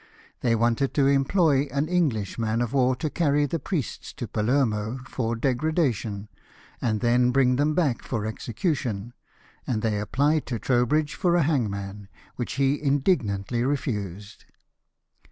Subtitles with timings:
[0.39, 4.97] They wanted to employ an English man of war to carry the priests to Palermo,
[5.05, 6.27] for degradation,
[6.81, 9.13] and then bring them back for execution,
[9.67, 14.45] and they applied to Trow bridge for a hangman, which he indignantly refused.